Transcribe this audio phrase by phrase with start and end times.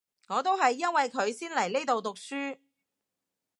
[0.29, 2.57] 我都係因為佢先嚟呢度讀書